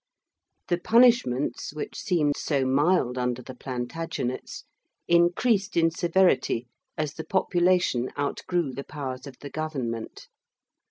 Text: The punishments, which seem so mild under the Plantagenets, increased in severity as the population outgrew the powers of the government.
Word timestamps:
The 0.69 0.79
punishments, 0.79 1.75
which 1.75 1.95
seem 1.95 2.31
so 2.35 2.65
mild 2.65 3.19
under 3.19 3.43
the 3.43 3.53
Plantagenets, 3.53 4.63
increased 5.07 5.77
in 5.77 5.91
severity 5.91 6.65
as 6.97 7.13
the 7.13 7.23
population 7.23 8.09
outgrew 8.17 8.73
the 8.73 8.83
powers 8.83 9.27
of 9.27 9.37
the 9.41 9.51
government. 9.51 10.27